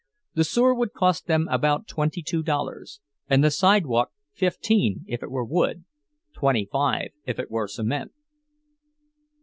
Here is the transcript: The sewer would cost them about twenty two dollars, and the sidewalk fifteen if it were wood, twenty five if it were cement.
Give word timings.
The 0.33 0.43
sewer 0.43 0.73
would 0.73 0.93
cost 0.93 1.27
them 1.27 1.47
about 1.51 1.87
twenty 1.87 2.23
two 2.23 2.41
dollars, 2.41 3.01
and 3.29 3.43
the 3.43 3.51
sidewalk 3.51 4.11
fifteen 4.33 5.05
if 5.07 5.21
it 5.21 5.29
were 5.29 5.45
wood, 5.45 5.85
twenty 6.33 6.65
five 6.71 7.11
if 7.27 7.37
it 7.37 7.51
were 7.51 7.67
cement. 7.67 8.11